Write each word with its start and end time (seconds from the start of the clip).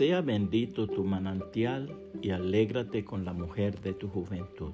sea 0.00 0.22
bendito 0.22 0.86
tu 0.86 1.04
manantial 1.04 1.94
y 2.22 2.30
alégrate 2.30 3.04
con 3.04 3.26
la 3.26 3.34
mujer 3.34 3.82
de 3.82 3.92
tu 3.92 4.08
juventud. 4.08 4.72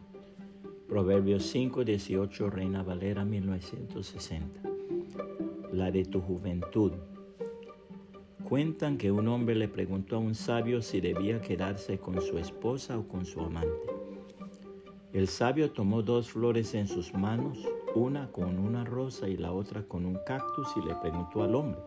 Proverbios 0.88 1.42
5, 1.46 1.82
18, 1.84 2.48
Reina 2.48 2.84
Valera 2.84 3.24
1960. 3.24 4.60
La 5.72 5.90
de 5.90 6.04
tu 6.04 6.20
juventud. 6.20 6.92
Cuentan 8.48 8.96
que 8.96 9.10
un 9.10 9.26
hombre 9.26 9.56
le 9.56 9.66
preguntó 9.66 10.14
a 10.14 10.20
un 10.20 10.36
sabio 10.36 10.80
si 10.80 11.00
debía 11.00 11.40
quedarse 11.40 11.98
con 11.98 12.20
su 12.22 12.38
esposa 12.38 12.96
o 12.96 13.08
con 13.08 13.26
su 13.26 13.40
amante. 13.40 13.90
El 15.12 15.26
sabio 15.26 15.72
tomó 15.72 16.02
dos 16.02 16.30
flores 16.30 16.72
en 16.76 16.86
sus 16.86 17.12
manos, 17.12 17.66
una 17.96 18.30
con 18.30 18.60
una 18.60 18.84
rosa 18.84 19.28
y 19.28 19.36
la 19.36 19.50
otra 19.50 19.82
con 19.82 20.06
un 20.06 20.20
cactus 20.24 20.68
y 20.76 20.86
le 20.86 20.94
preguntó 20.94 21.42
al 21.42 21.56
hombre, 21.56 21.80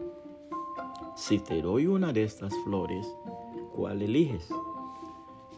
si 1.19 1.37
te 1.39 1.61
doy 1.61 1.85
una 1.85 2.13
de 2.13 2.23
estas 2.23 2.53
flores, 2.63 3.05
¿cuál 3.79 4.01
eliges? 4.01 4.49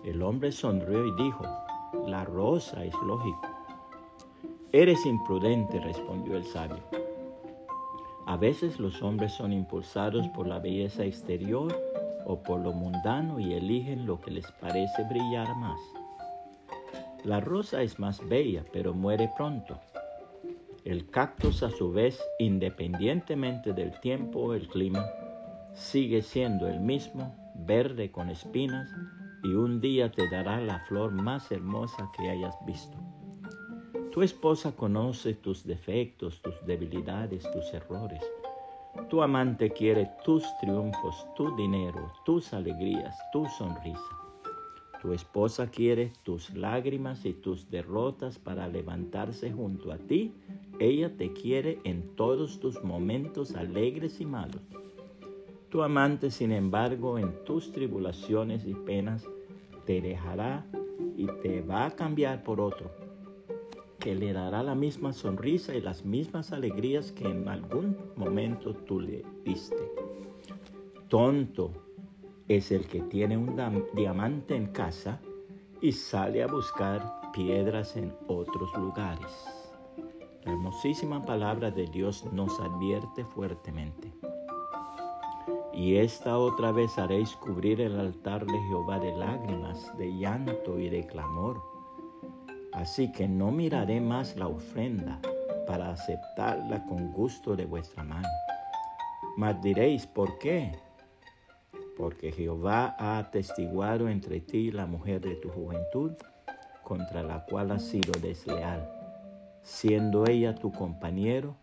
El 0.04 0.22
hombre 0.22 0.52
sonrió 0.52 1.08
y 1.08 1.24
dijo, 1.24 1.44
la 2.06 2.24
rosa 2.24 2.86
es 2.86 2.94
lógico. 3.04 3.42
Eres 4.72 5.04
imprudente, 5.08 5.80
respondió 5.80 6.38
el 6.38 6.46
sabio. 6.46 6.84
A 8.28 8.38
veces 8.38 8.80
los 8.80 9.02
hombres 9.02 9.34
son 9.34 9.52
impulsados 9.52 10.28
por 10.36 10.46
la 10.46 10.60
belleza 10.60 11.04
exterior 11.04 11.76
o 12.28 12.38
por 12.44 12.60
lo 12.60 12.74
mundano 12.74 13.40
y 13.40 13.54
eligen 13.54 14.06
lo 14.06 14.22
que 14.22 14.30
les 14.30 14.52
parece 14.52 15.04
brillar 15.06 15.56
más. 15.58 15.80
La 17.24 17.40
rosa 17.40 17.82
es 17.82 17.98
más 17.98 18.24
bella, 18.30 18.64
pero 18.72 18.94
muere 18.94 19.32
pronto. 19.36 19.80
El 20.86 21.10
cactus, 21.10 21.64
a 21.64 21.72
su 21.72 21.92
vez, 21.92 22.22
independientemente 22.38 23.74
del 23.74 24.00
tiempo 24.00 24.42
o 24.42 24.54
el 24.54 24.68
clima, 24.68 25.08
sigue 25.74 26.22
siendo 26.22 26.68
el 26.68 26.80
mismo, 26.80 27.41
verde 27.56 28.12
con 28.12 28.30
espinas, 28.30 28.90
y 29.44 29.54
un 29.54 29.82
día 29.82 30.12
te 30.12 30.30
dará 30.30 30.60
la 30.62 30.80
flor 30.82 31.12
más 31.12 31.52
hermosa 31.52 32.10
que 32.16 32.30
hayas 32.30 32.56
visto. 32.66 32.98
Tu 34.12 34.22
esposa 34.22 34.76
conoce 34.76 35.34
tus 35.34 35.66
defectos, 35.66 36.42
tus 36.42 36.54
debilidades, 36.66 37.50
tus 37.52 37.74
errores. 37.74 38.22
Tu 39.10 39.22
amante 39.22 39.72
quiere 39.72 40.10
tus 40.26 40.44
triunfos, 40.60 41.26
tu 41.36 41.56
dinero, 41.56 42.12
tus 42.26 42.54
alegrías, 42.54 43.16
tu 43.32 43.46
sonrisa. 43.58 44.02
Tu 45.02 45.14
esposa 45.14 45.68
quiere 45.72 46.12
tus 46.24 46.54
lágrimas 46.54 47.26
y 47.26 47.34
tus 47.34 47.70
derrotas 47.72 48.38
para 48.38 48.68
levantarse 48.68 49.52
junto 49.52 49.92
a 49.92 49.98
ti. 49.98 50.34
Ella 50.80 51.16
te 51.16 51.32
quiere 51.32 51.80
en 51.86 52.16
todos 52.16 52.60
tus 52.60 52.84
momentos 52.84 53.56
alegres 53.56 54.20
y 54.20 54.26
malos. 54.26 54.62
Tu 55.72 55.82
amante, 55.82 56.32
sin 56.32 56.52
embargo, 56.52 57.18
en 57.18 57.46
tus 57.46 57.72
tribulaciones 57.72 58.68
y 58.68 58.74
penas, 58.74 59.26
te 59.86 60.02
dejará 60.02 60.66
y 61.16 61.28
te 61.42 61.62
va 61.62 61.86
a 61.86 61.92
cambiar 61.92 62.44
por 62.44 62.60
otro, 62.60 62.92
que 63.98 64.14
le 64.14 64.34
dará 64.34 64.64
la 64.64 64.76
misma 64.76 65.14
sonrisa 65.14 65.74
y 65.74 65.80
las 65.80 66.04
mismas 66.04 66.52
alegrías 66.52 67.14
que 67.14 67.24
en 67.24 67.48
algún 67.48 67.96
momento 68.18 68.74
tú 68.74 69.00
le 69.00 69.24
diste. 69.46 69.90
Tonto 71.08 71.72
es 72.50 72.70
el 72.74 72.86
que 72.88 73.04
tiene 73.04 73.38
un 73.38 73.56
diamante 73.96 74.58
en 74.58 74.74
casa 74.74 75.22
y 75.80 75.94
sale 75.94 76.44
a 76.44 76.48
buscar 76.48 77.32
piedras 77.32 77.96
en 77.96 78.14
otros 78.28 78.74
lugares. 78.78 79.46
La 80.44 80.52
hermosísima 80.52 81.26
palabra 81.26 81.72
de 81.72 81.86
Dios 81.86 82.26
nos 82.34 82.60
advierte 82.60 83.24
fuertemente. 83.24 84.12
Y 85.82 85.98
esta 85.98 86.38
otra 86.38 86.72
vez 86.72 87.00
haréis 87.00 87.36
cubrir 87.38 87.82
el 87.82 88.00
altar 88.00 88.46
de 88.46 88.62
Jehová 88.68 89.00
de 89.00 89.18
lágrimas, 89.18 89.92
de 89.98 90.16
llanto 90.16 90.78
y 90.78 90.90
de 90.90 91.08
clamor. 91.08 91.60
Así 92.72 93.12
que 93.12 93.28
no 93.28 93.52
miraré 93.52 94.00
más 94.00 94.36
la 94.36 94.48
ofrenda 94.48 95.20
para 95.66 95.90
aceptarla 95.90 96.86
con 96.86 97.12
gusto 97.12 97.56
de 97.56 97.66
vuestra 97.66 98.04
mano. 98.04 98.30
Mas 99.38 99.60
diréis, 99.64 100.06
¿por 100.06 100.38
qué? 100.38 100.72
Porque 101.98 102.32
Jehová 102.32 102.96
ha 103.00 103.18
atestiguado 103.18 104.08
entre 104.08 104.40
ti 104.40 104.70
la 104.70 104.86
mujer 104.86 105.22
de 105.22 105.34
tu 105.38 105.50
juventud, 105.50 106.12
contra 106.84 107.24
la 107.24 107.44
cual 107.46 107.72
has 107.72 107.86
sido 107.86 108.12
desleal, 108.22 108.88
siendo 109.64 110.28
ella 110.28 110.54
tu 110.54 110.72
compañero, 110.72 111.56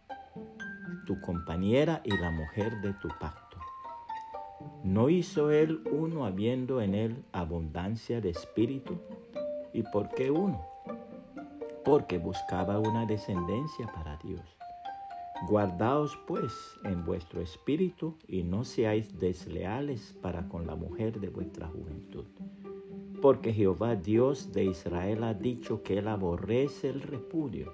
tu 1.06 1.20
compañera 1.20 2.00
y 2.02 2.16
la 2.16 2.32
mujer 2.32 2.80
de 2.80 2.94
tu 2.94 3.06
pacto. 3.20 3.47
¿No 4.84 5.10
hizo 5.10 5.50
él 5.50 5.80
uno 5.90 6.24
habiendo 6.24 6.80
en 6.80 6.94
él 6.94 7.24
abundancia 7.32 8.20
de 8.20 8.30
espíritu? 8.30 8.96
¿Y 9.72 9.82
por 9.82 10.08
qué 10.10 10.30
uno? 10.30 10.64
Porque 11.84 12.18
buscaba 12.18 12.78
una 12.78 13.04
descendencia 13.04 13.86
para 13.92 14.16
Dios. 14.18 14.40
Guardaos 15.48 16.16
pues 16.26 16.52
en 16.84 17.04
vuestro 17.04 17.40
espíritu 17.40 18.16
y 18.28 18.44
no 18.44 18.64
seáis 18.64 19.18
desleales 19.18 20.16
para 20.22 20.48
con 20.48 20.66
la 20.66 20.76
mujer 20.76 21.18
de 21.20 21.28
vuestra 21.28 21.66
juventud. 21.68 22.26
Porque 23.20 23.52
Jehová 23.52 23.96
Dios 23.96 24.52
de 24.52 24.64
Israel 24.64 25.24
ha 25.24 25.34
dicho 25.34 25.82
que 25.82 25.98
él 25.98 26.06
aborrece 26.06 26.88
el 26.88 27.02
repudio 27.02 27.72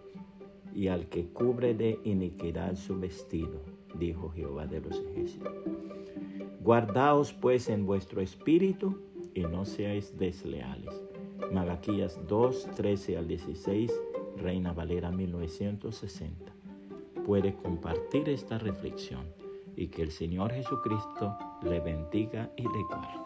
y 0.75 0.89
al 0.89 1.09
que 1.09 1.27
cubre 1.29 1.75
de 1.75 1.99
iniquidad 2.05 2.77
su 2.77 2.99
vestido, 2.99 3.61
dijo 3.99 4.31
Jehová 4.31 4.67
de 4.67 4.81
los 4.81 4.99
ejércitos. 5.11 5.53
Guardaos 6.65 7.35
pues 7.35 7.69
en 7.69 7.85
vuestro 7.85 8.23
espíritu 8.23 8.99
y 9.35 9.43
no 9.43 9.67
seáis 9.67 10.17
desleales. 10.19 11.05
Malaquías 11.53 12.19
2, 12.27 12.69
13 12.75 13.19
al 13.19 13.29
16, 13.29 13.93
Reina 14.39 14.73
Valera 14.73 15.11
1960. 15.11 16.55
Puede 17.27 17.55
compartir 17.55 18.31
esta 18.31 18.57
reflexión 18.57 19.27
y 19.77 19.89
que 19.89 20.01
el 20.01 20.11
Señor 20.11 20.53
Jesucristo 20.53 21.37
le 21.65 21.81
bendiga 21.81 22.51
y 22.57 22.63
le 22.63 22.83
guarde. 22.89 23.25